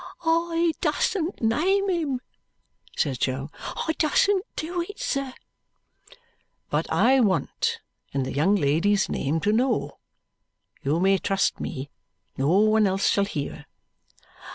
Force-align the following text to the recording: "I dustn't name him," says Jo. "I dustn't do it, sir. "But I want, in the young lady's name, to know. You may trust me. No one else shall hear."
"I 0.25 0.71
dustn't 0.81 1.43
name 1.43 1.87
him," 1.87 2.21
says 2.97 3.19
Jo. 3.19 3.51
"I 3.61 3.93
dustn't 3.99 4.45
do 4.55 4.81
it, 4.81 4.97
sir. 4.99 5.31
"But 6.71 6.91
I 6.91 7.19
want, 7.19 7.77
in 8.11 8.23
the 8.23 8.33
young 8.33 8.55
lady's 8.55 9.09
name, 9.09 9.39
to 9.41 9.53
know. 9.53 9.99
You 10.81 10.99
may 10.99 11.19
trust 11.19 11.59
me. 11.59 11.91
No 12.35 12.47
one 12.61 12.87
else 12.87 13.07
shall 13.09 13.25
hear." 13.25 13.67